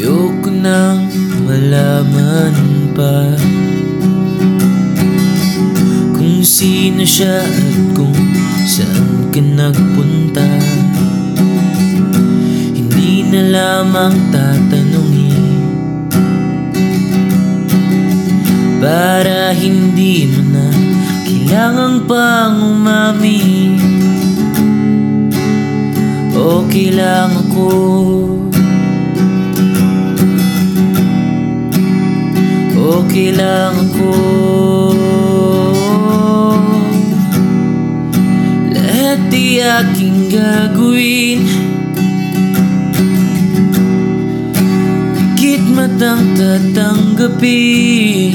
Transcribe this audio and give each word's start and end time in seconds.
Ayoko 0.00 0.48
nang 0.48 1.12
malaman 1.44 2.88
pa 2.96 3.36
Kung 6.16 6.40
sino 6.40 7.04
siya 7.04 7.44
at 7.44 7.76
kung 7.92 8.16
saan 8.64 9.28
ka 9.28 9.44
nagpunta. 9.44 10.48
Hindi 12.72 13.28
na 13.28 13.40
lamang 13.52 14.16
tatanungin 14.32 15.68
Para 18.80 19.52
hindi 19.52 20.32
mo 20.32 20.40
na 20.48 20.68
kailangan 21.28 22.08
pang 22.08 22.56
umamin. 22.72 23.76
Okay 26.32 26.88
lang 26.88 27.36
ako 27.36 28.29
Okay 33.10 33.34
lang 33.34 33.74
ako 33.74 34.14
Lahat 38.70 39.18
di 39.34 39.58
aking 39.58 40.30
gagawin. 40.30 41.42
Higit 45.18 45.58
matang 45.74 46.38
tatanggapin. 46.38 48.30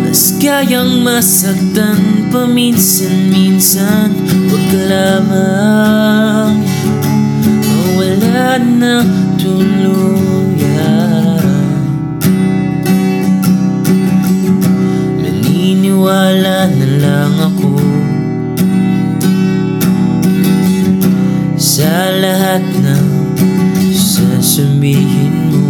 Mas 0.00 0.32
kayang 0.40 1.04
masaktan 1.04 2.24
paminsan-minsan 2.32 4.16
Huwag 4.48 4.68
lamang. 4.88 6.56
Mawala 7.60 8.56
ng 8.64 9.36
tuluyan 9.36 10.41
na 16.70 16.86
lang 17.02 17.34
ako. 17.42 17.74
Sa 21.58 21.90
lahat 22.18 22.62
ng 22.62 23.06
sasabihin 23.94 25.50
mo 25.50 25.66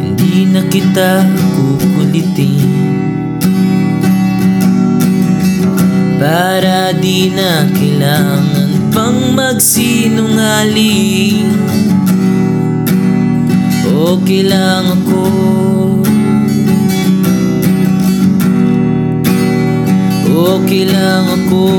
Hindi 0.00 0.48
na 0.48 0.64
kita 0.68 1.24
kukulitin. 1.56 2.72
Para 6.16 6.92
di 6.96 7.28
na 7.34 7.66
kailangan 7.68 8.70
pang 8.94 9.34
magsinungaling. 9.36 11.50
Okay 13.92 14.46
lang 14.46 14.86
ako 15.02 15.61
Okay 20.42 20.90
lang 20.90 21.22
ako. 21.22 21.70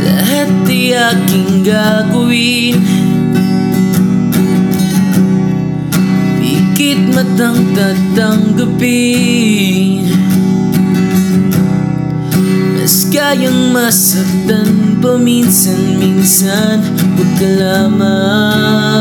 Lahat 0.00 0.48
di 0.64 0.96
aking 0.96 1.60
gagawin. 1.60 2.80
Pikit 6.40 7.04
matang 7.12 7.68
tatanggapin. 7.76 10.08
Mas 12.80 13.04
kayang 13.12 13.76
masaktan 13.76 15.04
paminsan-minsan 15.04 16.80
Huwag 17.12 17.28
ka 17.36 17.48
lamang 17.60 18.93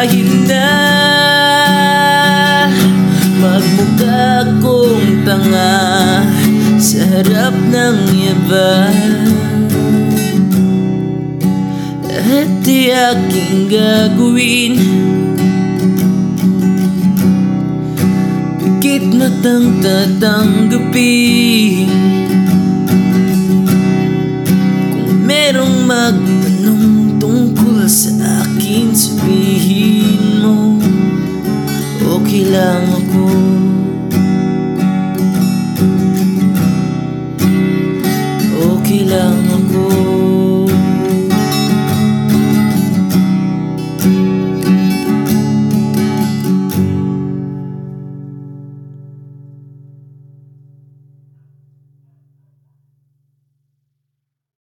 kahit 0.00 0.48
na 0.48 0.72
magmukha 3.36 4.48
kong 4.64 5.28
tanga 5.28 5.76
sa 6.80 7.04
harap 7.04 7.52
ng 7.52 8.08
iba. 8.08 8.88
At 12.16 12.48
di 12.64 12.88
aking 12.88 13.68
gagawin. 13.68 14.80
Bakit 18.56 19.04
matang 19.20 19.84
tatanggapin? 19.84 21.92
Kung 24.96 25.28
merong 25.28 25.84
magtanong 25.84 26.49
lang 32.50 32.90
ako 32.90 33.49